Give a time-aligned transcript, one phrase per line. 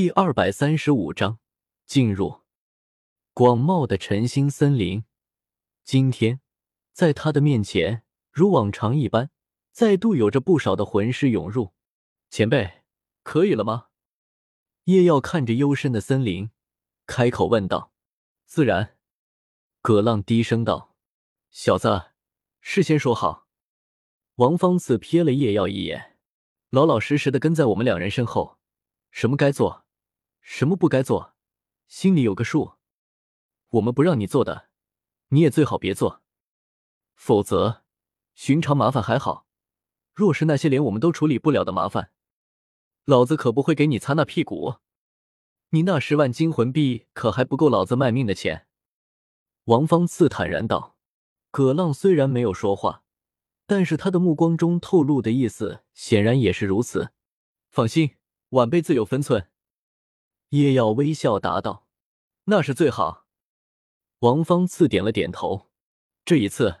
[0.00, 1.40] 第二百三十五章
[1.84, 2.42] 进入
[3.32, 5.02] 广袤的晨星森林。
[5.82, 6.40] 今天，
[6.92, 9.30] 在他的面前，如往常一般，
[9.72, 11.74] 再度有着不少的魂师涌入。
[12.30, 12.84] 前辈，
[13.24, 13.88] 可以了吗？
[14.84, 16.52] 叶耀看着幽深的森林，
[17.04, 17.92] 开口问道。
[18.46, 18.96] 自然。
[19.82, 20.94] 葛浪低声道
[21.50, 22.12] ：“小子，
[22.60, 23.48] 事先说好。”
[24.36, 26.16] 王方次瞥了叶耀一眼，
[26.70, 28.58] 老老实实的跟在我们两人身后，
[29.10, 29.86] 什么该做。
[30.50, 31.34] 什么不该做，
[31.88, 32.76] 心里有个数。
[33.68, 34.70] 我们不让你做的，
[35.28, 36.22] 你也最好别做。
[37.14, 37.82] 否则，
[38.32, 39.46] 寻常麻烦还好，
[40.14, 42.12] 若是那些连我们都处理不了的麻烦，
[43.04, 44.76] 老子可不会给你擦那屁股。
[45.68, 48.66] 你那十万金魂币可还不够老子卖命的钱。
[49.64, 50.96] 王方次坦然道。
[51.50, 53.04] 葛浪虽然没有说话，
[53.66, 57.12] 但是他的目光中透露的意思显然也是如此。
[57.68, 58.16] 放心，
[58.50, 59.50] 晚辈自有分寸。
[60.50, 61.86] 叶耀微笑答道
[62.44, 63.26] ：“那是最好。”
[64.20, 65.68] 王方次点了点头。
[66.24, 66.80] 这一次，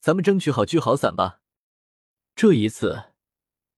[0.00, 1.40] 咱们争取好聚好散吧。
[2.34, 3.12] 这一次，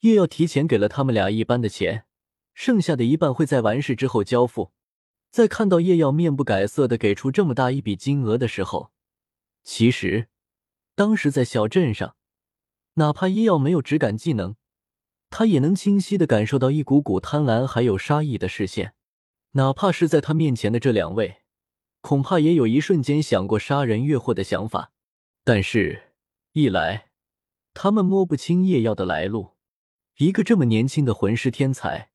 [0.00, 2.06] 叶耀提前给了他们俩一半的钱，
[2.54, 4.72] 剩下的一半会在完事之后交付。
[5.30, 8.90] 在看到叶耀面不改色的给出这么大一笔金额的时候，
[9.62, 10.28] 其实
[10.94, 12.16] 当时在小镇上，
[12.94, 14.56] 哪怕叶耀没有直感技能，
[15.28, 18.94] 他也能清晰的感受到一股股贪婪还有杀意的视线。
[19.56, 21.38] 哪怕是在他面前的这两位，
[22.02, 24.92] 恐怕也有一瞬间想过杀人越货的想法。
[25.44, 26.12] 但是，
[26.52, 27.08] 一来
[27.72, 29.54] 他们摸不清叶耀的来路，
[30.18, 32.10] 一个这么年轻的魂师天才，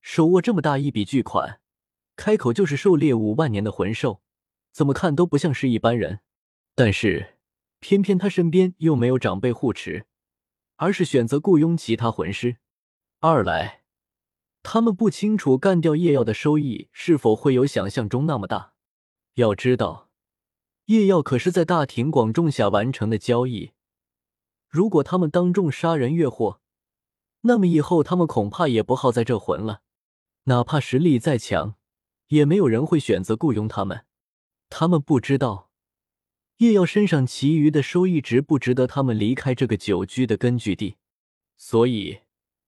[0.00, 1.60] 手握这么大一笔巨款，
[2.16, 4.22] 开口就是狩猎五万年的魂兽，
[4.72, 6.20] 怎么看都不像是一般人。
[6.74, 7.34] 但是，
[7.80, 10.06] 偏偏他身边又没有长辈护持，
[10.76, 12.56] 而是选择雇佣其他魂师。
[13.20, 13.82] 二来。
[14.70, 18.74] 他们不清楚干掉叶耀的收益是否会有想象中那么大。
[19.36, 20.10] 要知道，
[20.84, 23.70] 叶耀可是在大庭广众下完成的交易。
[24.68, 26.60] 如果他们当众杀人越货，
[27.40, 29.80] 那么以后他们恐怕也不好在这混了。
[30.44, 31.76] 哪怕实力再强，
[32.26, 34.04] 也没有人会选择雇佣他们。
[34.68, 35.70] 他们不知道
[36.58, 40.96] 叶耀身上其余的收益值不值得他们离开这个久居的根据地，
[41.56, 42.18] 所以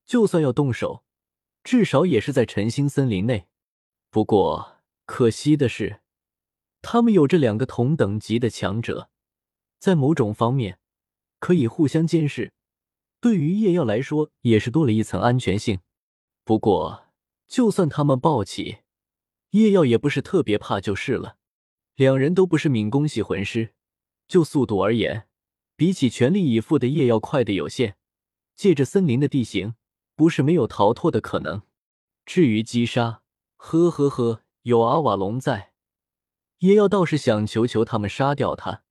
[0.06, 1.04] 就算要动手。
[1.62, 3.46] 至少也是在晨星森林内。
[4.10, 6.00] 不过可惜的是，
[6.82, 9.10] 他们有着两个同等级的强者，
[9.78, 10.78] 在某种方面
[11.38, 12.52] 可以互相监视，
[13.20, 15.80] 对于叶耀来说也是多了一层安全性。
[16.44, 17.06] 不过，
[17.46, 18.78] 就算他们抱起，
[19.50, 21.36] 叶耀也不是特别怕就是了。
[21.94, 23.74] 两人都不是敏攻系魂师，
[24.26, 25.28] 就速度而言，
[25.76, 27.96] 比起全力以赴的叶耀快的有限。
[28.56, 29.74] 借着森林的地形。
[30.20, 31.62] 不是没有逃脱的可能。
[32.26, 33.22] 至于击杀，
[33.56, 35.72] 呵呵呵，有阿瓦隆在，
[36.58, 38.82] 也要倒是想求求他们杀掉他。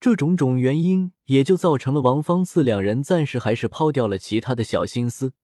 [0.00, 5.34] 这种种原因，也就造成了王方次两人暂时还是抛掉了其他的小心思，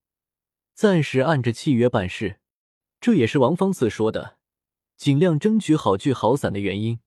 [0.75, 2.41] 暂时按着契约办事。
[3.00, 4.38] 这也是王方次说的，
[4.97, 6.99] 尽量争取好聚好散的原因。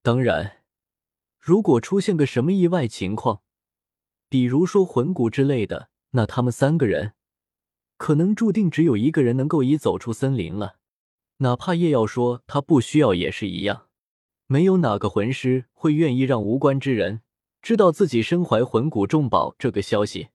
[0.00, 0.62] 当然，
[1.38, 3.42] 如果出现个什么意外情况，
[4.30, 7.12] 比如说魂骨之类的，那他们三个人。
[7.96, 10.76] 可能注定只有一个人能够已走出森林了，
[11.38, 13.88] 哪怕叶耀说他不需要也是一样。
[14.46, 17.22] 没有哪个魂师会愿意让无关之人
[17.60, 20.28] 知道自己身怀魂骨重宝这个消息。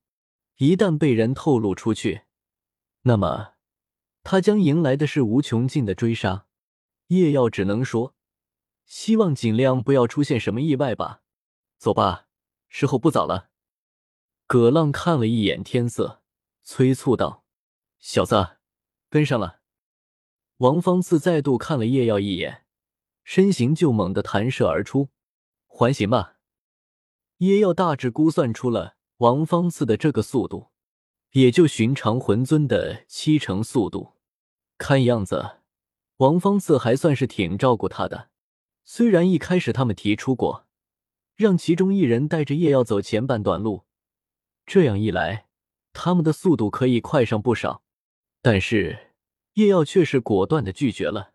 [0.57, 2.23] 一旦被人透露出去，
[3.03, 3.53] 那么
[4.23, 6.45] 他将迎来的是无穷尽的追杀。
[7.07, 8.15] 叶耀只能说，
[8.85, 11.21] 希望尽量不要出现什么意外吧。
[11.77, 12.27] 走吧，
[12.69, 13.49] 时候不早了。
[14.45, 16.21] 葛浪看了一眼天色，
[16.63, 17.40] 催促道。
[18.01, 18.57] 小子，
[19.09, 19.61] 跟上了。
[20.57, 22.65] 王方次再度看了叶耀一眼，
[23.23, 25.09] 身形就猛地弹射而出，
[25.67, 26.37] 还行吧。
[27.37, 30.71] 叶耀大致估算出了王方次的这个速度，
[31.33, 34.13] 也就寻常魂尊的七成速度。
[34.79, 35.59] 看样子，
[36.17, 38.29] 王方次还算是挺照顾他的。
[38.83, 40.67] 虽然一开始他们提出过，
[41.35, 43.85] 让其中一人带着叶耀走前半段路，
[44.65, 45.47] 这样一来，
[45.93, 47.83] 他们的速度可以快上不少。
[48.41, 49.11] 但是
[49.53, 51.33] 叶耀却是果断的拒绝了，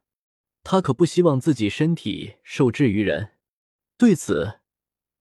[0.63, 3.33] 他可不希望自己身体受制于人。
[3.97, 4.61] 对此，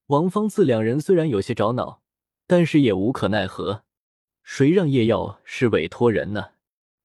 [0.08, 2.02] 王方次两人虽然有些着恼，
[2.48, 3.84] 但是也无可奈何。
[4.44, 6.52] 谁让叶耀是委托人呢？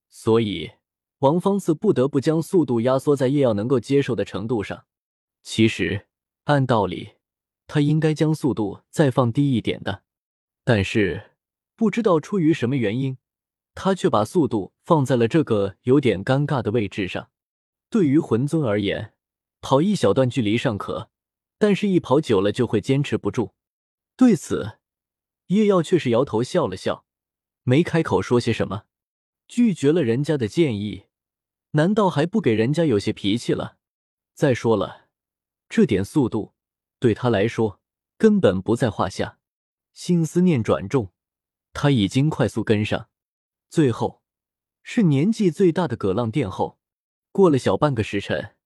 [0.09, 0.73] 所以
[1.21, 4.85] 王方次不得不将速度压缩在叶耀能够接受的程度上。
[5.43, 6.07] 其实
[6.45, 7.13] 按道理，
[7.67, 10.03] 他应该将速度再放低一点的，
[10.65, 11.31] 但是
[11.77, 13.17] 不知道出于什么原因。
[13.75, 17.31] 他却把速度放在了这个有点尴尬的位置上。
[17.89, 19.15] 对于魂尊而言，
[19.61, 21.11] 跑一小段距离尚可，
[21.59, 23.55] 但是一跑久了就会坚持不住。
[24.17, 24.79] 对此，
[25.49, 27.05] 叶耀却是摇头笑了笑，
[27.65, 28.85] 没开口说些什么，
[29.49, 31.07] 拒绝了人家的建议，
[31.73, 33.77] 难道还不给人家有些脾气了？
[34.35, 35.09] 再说了，
[35.69, 36.55] 这点速度
[36.99, 37.81] 对他来说
[38.17, 39.39] 根本不在话下。
[39.93, 41.13] 心思念转重，
[41.73, 43.10] 他已经快速跟上。
[43.71, 44.21] 最后，
[44.83, 46.81] 是年纪最大的葛浪殿后。
[47.31, 48.57] 过了小半个时辰，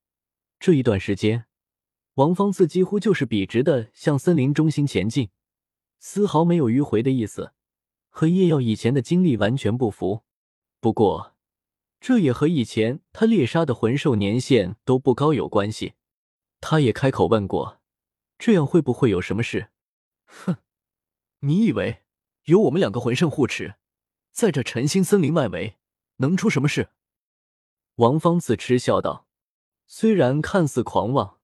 [0.58, 1.44] 这一段时间，
[2.14, 5.28] 王方次几乎就是笔直的向森林中心前进，
[5.98, 7.52] 丝毫没有迂回的意思，
[8.08, 10.22] 和叶耀以前的经历完全不符。
[10.80, 11.34] 不过，
[12.00, 15.92] 这也和以前他猎杀的魂兽年限都不高有关系。
[16.62, 17.82] 他也开口问过，
[18.38, 19.68] 这样会不会有什么事？
[20.24, 20.56] 哼，
[21.40, 22.04] 你以为
[22.44, 23.74] 有我们两个魂圣护持？
[24.34, 25.76] 在这晨星森林外围，
[26.16, 26.88] 能出什么事？
[27.94, 29.28] 王方次嗤笑道
[29.86, 31.38] ：“虽然看似狂妄，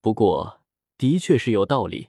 [0.00, 0.62] 不过
[0.96, 2.08] 的确是有道理。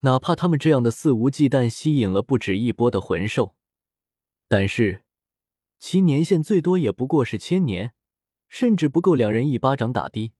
[0.00, 3.54] 哪怕他们这样的肆无忌惮吸引了不止一波的魂兽，
[4.48, 5.04] 但是
[5.78, 7.92] 其年限最多也不过是千年，
[8.48, 10.32] 甚至不够两人一巴掌打的。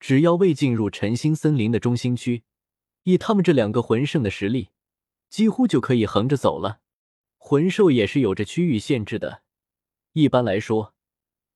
[0.00, 2.42] 只要未进入晨星森林的中心区，
[3.04, 4.70] 以他们这两个魂圣的实力，
[5.30, 6.80] 几乎就可以横着走了。”
[7.48, 9.44] 魂兽也是有着区域限制的。
[10.14, 10.96] 一般来说，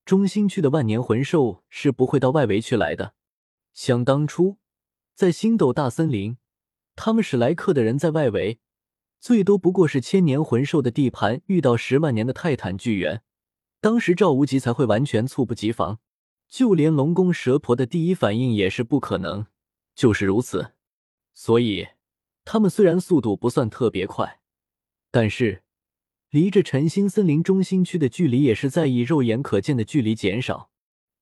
[0.04, 3.14] 中心区的万年魂兽是不会到外围区来的。
[3.72, 4.58] 想当初，
[5.16, 6.36] 在星斗大森林，
[6.94, 8.60] 他们史莱克的人在外围，
[9.18, 13.22] 最多不过是千年魂兽的地盘，遇到十万年的泰坦巨猿，
[13.80, 15.98] 当时赵无极才会完全猝不及防。
[16.48, 19.48] 就连龙宫蛇婆的第一反应也是不可能，
[19.96, 20.74] 就是如此。
[21.34, 21.88] 所以，
[22.44, 24.40] 他们虽然速度不算特别快，
[25.10, 25.64] 但是。
[26.30, 30.70] 离着晨星森林中心区的距离也是在以肉眼可见的距离减少，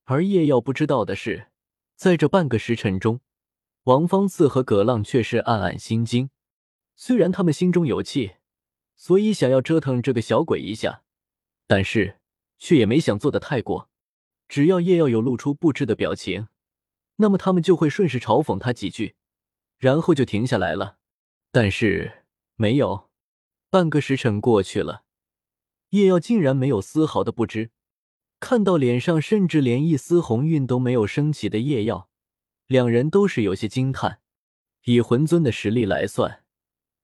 [0.04, 1.48] 而叶耀不知道的是，
[1.96, 3.20] 在这半个时辰中，
[3.84, 6.28] 王方次和葛浪却是暗暗心惊。
[6.94, 8.32] 虽然他们心中有气，
[8.96, 11.02] 所以想要折腾这个小鬼一下，
[11.66, 12.18] 但是
[12.58, 13.88] 却也没想做的太过。
[14.46, 16.48] 只要叶耀有露出不知的表情，
[17.16, 19.16] 那么他们就会顺势嘲讽他几句，
[19.78, 20.98] 然后就停下来了。
[21.50, 22.24] 但是
[22.56, 23.07] 没有。
[23.70, 25.04] 半个时辰过去了，
[25.90, 27.70] 叶耀竟然没有丝毫的不知。
[28.40, 32.08] 看到脸上甚至连一丝红晕都没有升起的叶耀，
[32.66, 34.20] 两人都是有些惊叹。
[34.84, 36.44] 以魂尊的实力来算，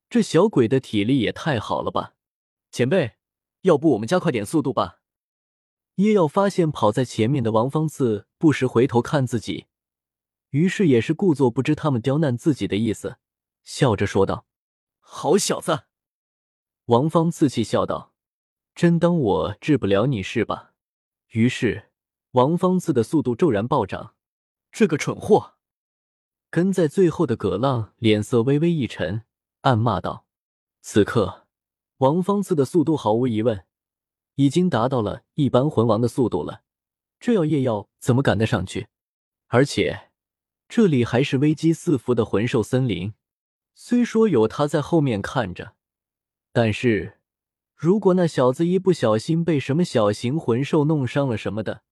[0.08, 2.14] 这小鬼的体力也太好了吧！
[2.70, 3.16] 前辈，
[3.62, 5.00] 要不我们加快点速度吧？
[5.96, 9.66] 叶耀发现跑在前面的王方次不时回头看自己，
[10.50, 13.18] 于是也是故作不知他们刁难自己的意思，
[13.64, 14.46] 笑着说道
[15.00, 15.84] ：“好小子！”
[16.86, 18.12] 王芳自气笑道
[18.74, 20.74] ：“真当我治不了你是吧？”
[21.32, 21.90] 于是
[22.32, 24.14] 王芳次的速度骤然暴涨。
[24.70, 25.54] 这个蠢货！
[26.50, 29.22] 跟在最后的葛浪脸色微微一沉，
[29.62, 30.26] 暗骂道
[30.82, 31.46] ：“此刻
[31.98, 33.64] 王芳次的速度毫无疑问
[34.34, 36.62] 已经达到了一般魂王的速度了。
[37.18, 38.88] 这要叶耀怎么赶得上去？
[39.46, 40.10] 而且
[40.68, 43.14] 这里还是危机四伏的魂兽森林，
[43.74, 45.73] 虽说有他在后面看着。”
[46.56, 47.18] 但是，
[47.74, 51.82] 如果那小子一不小心被什么小型魂兽弄伤了什么的，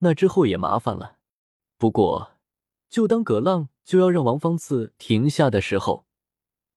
[0.00, 1.18] 那之后也麻烦了。
[1.78, 2.32] 不过，
[2.90, 6.04] 就当葛浪就要让王方次停下的时候，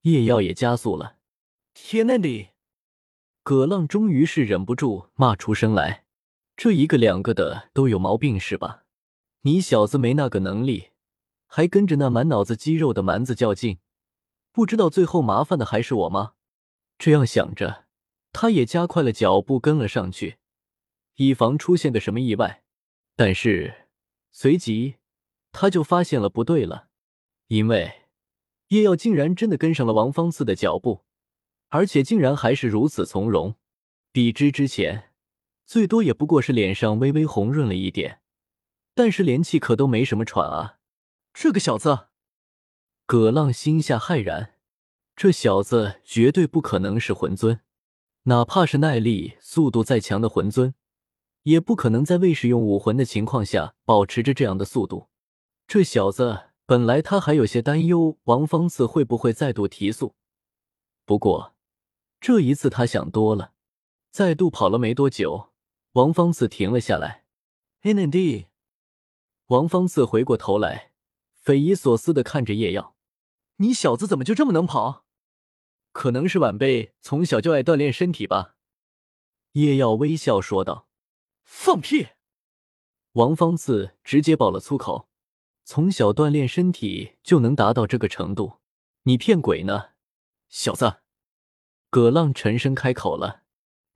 [0.02, 1.16] 叶耀也加速了。
[1.74, 2.50] 天呐的！
[3.42, 6.04] 葛浪终于是忍不住骂出声来
[6.56, 8.84] ：“这一个两个的都有毛病是吧？
[9.40, 10.90] 你小子没那个能力，
[11.48, 13.80] 还跟着那满脑子肌肉的蛮子较劲，
[14.52, 16.34] 不知道最后麻烦的还是我吗？”
[16.98, 17.86] 这样想着，
[18.32, 20.38] 他也加快了脚步跟了上去，
[21.16, 22.62] 以防出现个什么意外。
[23.14, 23.88] 但是
[24.32, 24.96] 随即
[25.52, 26.88] 他就发现了不对了，
[27.48, 28.02] 因为
[28.68, 31.04] 叶耀竟然真的跟上了王方次的脚步，
[31.68, 33.54] 而且竟然还是如此从容，
[34.12, 35.12] 比之之前
[35.64, 38.20] 最多也不过是脸上微微红润了一点，
[38.94, 40.78] 但是连气可都没什么喘啊！
[41.32, 42.08] 这个小子，
[43.06, 44.55] 葛浪心下骇然。
[45.16, 47.60] 这小子绝对不可能是魂尊，
[48.24, 50.74] 哪怕是耐力、速度再强的魂尊，
[51.44, 55.08] 也不可能在未使用武魂的情况下保持着这样的速度。
[55.66, 60.14] 这小子本来他还有些担忧，王方次会不会再度提速。
[61.06, 61.54] 不过
[62.20, 63.52] 这一次他想多了，
[64.10, 65.48] 再度跑了没多久，
[65.92, 67.24] 王方次停了下来。
[67.84, 68.48] NND，
[69.46, 70.92] 王方次回过头来，
[71.32, 72.96] 匪夷所思的看着叶耀
[73.56, 75.04] ：“你小子怎么就这么能跑？”
[75.96, 78.56] 可能是晚辈从小就爱锻炼身体吧。
[79.52, 80.88] 叶耀微笑说道
[81.42, 82.08] ：“放屁！”
[83.12, 85.08] 王方次直接爆了粗口
[85.64, 88.58] ：“从小锻炼身体就能达到这个程度，
[89.04, 89.92] 你骗鬼呢，
[90.50, 90.98] 小子！”
[91.88, 93.44] 葛浪沉声开口了：“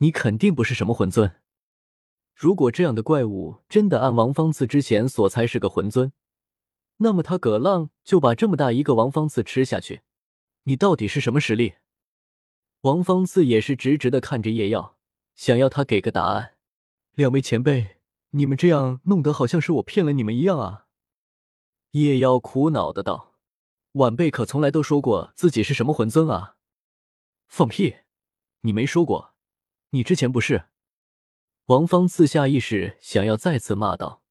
[0.00, 1.36] 你肯定不是什么魂尊。
[2.34, 6.14] 如果这样的怪物真的按王方次之前所猜是个魂尊，
[6.96, 10.00] 那么他葛浪就把这么大一个王方次吃下去。
[10.62, 11.74] 你到底是什么实力？”
[12.82, 14.96] 王方四也是直直的看着叶耀，
[15.34, 16.54] 想要他给个答案。
[17.14, 17.96] 两位前辈。
[18.32, 20.86] 你们这样弄得好像是我骗了你们一样啊！
[21.90, 23.34] 叶妖苦恼的道
[23.98, 26.54] ：“晚辈可从来都说过自己是什么魂尊啊！”
[27.50, 27.96] 放屁！
[28.60, 29.34] 你没说过，
[29.90, 30.66] 你之前不是？
[31.66, 34.22] 王芳次下意识想要再次骂道，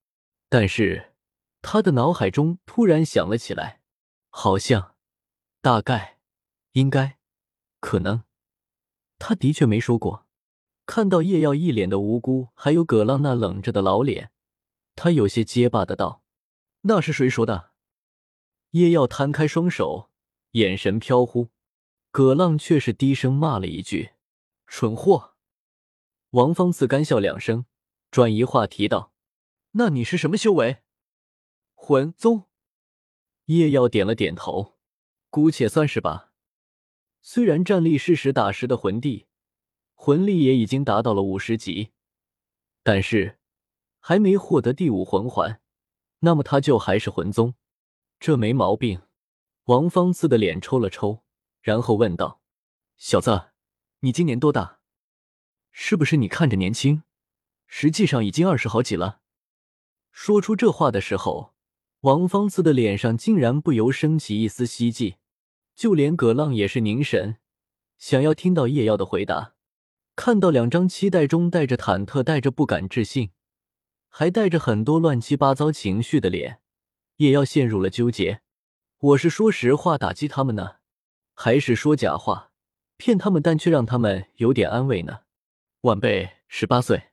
[0.48, 1.12] 但是
[1.62, 3.82] 他的脑海中突然想了起来，
[4.29, 4.96] 好像、
[5.60, 6.20] 大概、
[6.72, 7.18] 应该、
[7.82, 8.24] 可能，
[9.19, 10.25] 他的确没说过。
[10.88, 14.31] 看到叶耀一脸的无辜，还有葛浪那冷着的老脸，
[14.95, 16.23] 他有些结巴的道
[16.81, 17.69] ：“那是谁说的？”
[18.71, 20.09] 叶耀摊开双手，
[20.53, 21.49] 眼神飘忽。
[22.09, 24.13] 葛浪却是低声骂了一句
[24.65, 25.35] ：“蠢货！”
[26.31, 27.65] 王方次干笑两声，
[28.09, 29.13] 转移话题道
[29.73, 30.77] ：“那你是什么修为？”
[31.75, 32.45] 魂宗。
[33.45, 34.79] 叶耀点了点头
[35.29, 36.28] ：“姑且算是吧。
[37.21, 39.25] 虽然战力是实打实的魂帝。”
[40.01, 41.89] 魂力也已经达到了五十级，
[42.83, 43.38] 但是
[43.99, 45.59] 还没获得第五魂环，
[46.19, 47.55] 那么他就还是魂宗，
[48.17, 49.01] 这没毛病。
[49.65, 51.25] 王方次的脸抽了抽，
[51.61, 52.39] 然后问道
[52.95, 53.49] ：“小子，
[53.99, 54.79] 你今年多大？
[55.73, 57.03] 是不是你看着年轻，
[57.67, 59.19] 实际上已经二十好几了？”
[60.13, 61.53] 说出这话的时候，
[61.99, 65.17] 王方次的脸上竟然不由升起一丝希冀，
[65.79, 67.38] 就连葛浪也是凝神，
[67.98, 69.53] 想要听到叶耀的回答。
[70.13, 73.29] 看到两张期待中带着忐忑、带着不敢置信，
[74.09, 76.59] 还带着很多乱七八糟情绪的脸，
[77.15, 78.41] 叶耀陷入了纠结。
[78.98, 80.79] 我是说实话打击他们呢，
[81.33, 82.51] 还是说假话
[82.98, 85.21] 骗他们，但却让他们有点安慰呢？
[85.83, 87.03] 晚辈十八岁。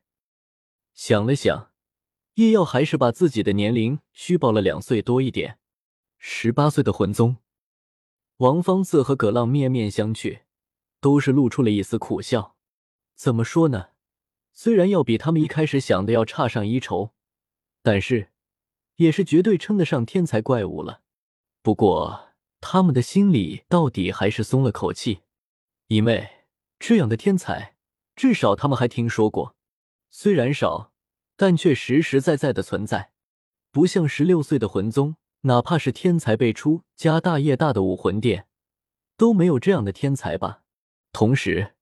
[0.92, 1.70] 想了想，
[2.35, 5.61] 叶耀还是把自己的年龄虚报了两岁多一点。
[6.18, 7.37] 十八岁的魂宗。
[8.38, 10.40] 王方次和葛浪面面相觑，
[11.00, 12.57] 都是露出了一丝苦笑。
[13.14, 13.88] 怎么说呢？
[14.52, 17.12] 虽然要比他们一开始想的要差上一筹，
[17.83, 18.33] 但是
[18.97, 21.00] 也是绝对称得上天才怪物了。
[21.62, 25.23] 不过他们的心里到底还是松了口气，
[25.87, 26.28] 因为
[26.78, 27.76] 这样的天才，
[28.14, 29.57] 至少他们还听说过。
[30.11, 30.93] 虽然少，
[31.37, 33.12] 但却实实在在的存在。
[33.71, 35.16] 不像十六岁的魂宗，
[35.47, 38.47] 哪怕是天才辈出、家大业大的武魂殿，
[39.17, 40.62] 都没有这样的天才吧。
[41.12, 41.73] 同时。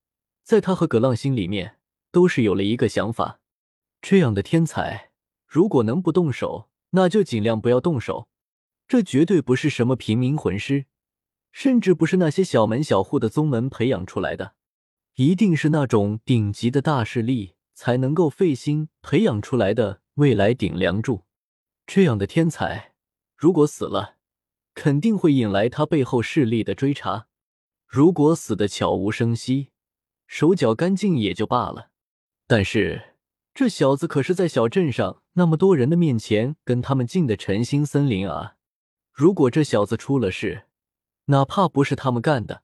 [0.44, 1.78] 在他和葛浪心里面，
[2.12, 3.40] 都是有了一个想法：
[4.02, 5.10] 这样的天才，
[5.46, 8.28] 如果能不动手，那就尽量不要动手。
[8.86, 10.84] 这绝对不是什么平民魂师，
[11.50, 14.52] 甚至不是那些小门小户的宗门培养出来的，
[15.14, 21.22] 一定是那种顶级的大势力才能够费心培养出来的未来顶梁柱。
[21.86, 22.92] 这样的天才，
[23.44, 24.16] 如果死了，
[24.72, 27.26] 肯定会引来他背后势力的追查；
[27.86, 29.68] 如果死的悄无声息，
[30.26, 31.90] 手脚干净也就罢了，
[32.46, 33.16] 但是
[33.52, 38.56] 这小子可是在小镇上那么多人的面前跟他们进的晨星森林啊！
[39.12, 40.64] 如果这小子出了事，
[41.26, 42.62] 哪怕不是他们干的，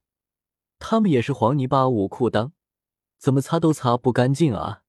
[0.79, 2.53] 他们也是黄泥巴捂裤裆，
[3.19, 4.85] 怎么擦都擦不干净啊！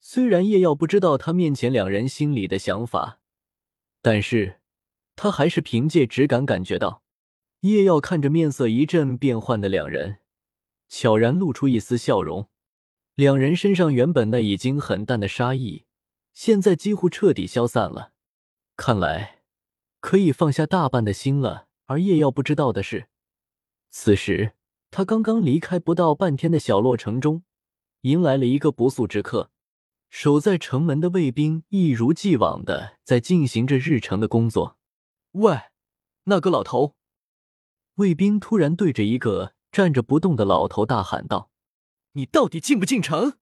[0.00, 3.20] 虽然叶耀不知道他面前两人心里的想法，
[4.00, 4.62] 但是
[5.16, 7.02] 他还是凭借直感感觉到，
[7.60, 10.18] 叶耀看着面色一阵变幻的两人。
[10.88, 12.48] 悄然露出一丝笑容，
[13.14, 15.86] 两人身上原本那已经很淡的杀意，
[16.32, 18.12] 现在几乎彻底消散了。
[18.76, 19.42] 看来
[20.00, 21.68] 可以放下大半的心了。
[21.86, 23.08] 而叶耀不知道的是，
[23.90, 24.52] 此时
[24.90, 27.42] 他刚刚离开不到半天的小洛城中，
[28.02, 29.50] 迎来了一个不速之客。
[30.08, 34.78] 守在城门的卫兵一如既往的在进行着日程的工作。
[35.34, 35.60] 喂，
[36.24, 36.96] 那个老头！
[37.94, 39.54] 卫兵突然对着一个。
[39.72, 41.50] 站着不动的老头大喊道
[42.14, 43.38] ：“你到底进不进城？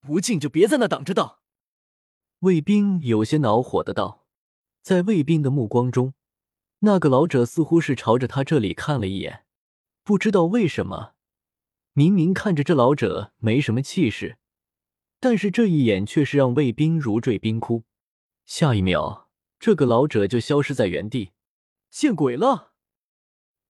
[0.00, 1.40] 不进就别在那挡着道。”
[2.40, 4.26] 卫兵有些恼火的道。
[4.82, 6.14] 在卫兵的目光中，
[6.80, 9.44] 那个老者似乎是朝着他这里看了一眼。
[10.02, 11.14] 不知道为什么，
[11.92, 14.38] 明明看着这老者没什么气势，
[15.20, 17.84] 但是这一眼却是让卫兵如坠冰窟。
[18.44, 19.27] 下一秒，
[19.58, 21.32] 这个老者就消失在原地。
[21.90, 22.72] 见鬼了！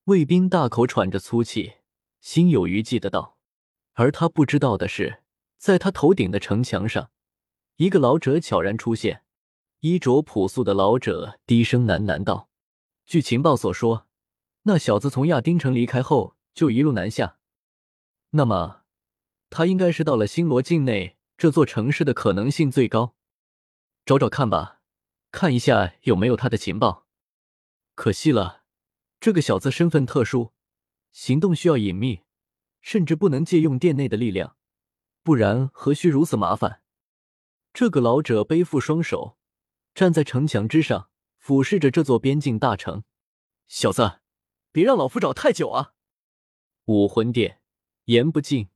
[0.05, 1.75] 卫兵大口喘着粗气，
[2.21, 3.39] 心有余悸的道
[3.95, 5.23] ：“而他不知道的是，
[5.57, 7.11] 在他头顶的城墙上，
[7.77, 9.23] 一个老者悄然出现。
[9.81, 12.51] 衣着朴素的老者低声喃喃道
[13.07, 14.09] ：“据情报所说，
[14.63, 17.39] 那小子从亚丁城离开后就一路南下。
[18.31, 18.83] 那么，
[19.49, 23.15] 他应该是到了星罗境内这座城市的可能性最高。
[24.05, 24.78] 找找看吧，
[25.31, 27.07] 看一下有没有他的情报。
[27.95, 28.65] 可惜了，
[29.21, 30.53] 这个小子身份特殊，
[31.13, 32.23] 行动需要隐秘，
[32.81, 34.57] 甚至不能借用殿内的力量，
[35.23, 36.83] 不然何须如此麻烦？”
[37.75, 39.37] 这个老者背负双手。
[39.95, 43.03] 站在城墙之上，俯视着这座边境大城。
[43.67, 44.21] 小子，
[44.71, 45.95] 别让老夫找太久啊！
[46.85, 47.61] 武魂殿，
[48.05, 48.69] 言不尽，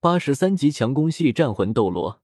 [0.00, 2.23] 八十三级强攻系战魂斗罗。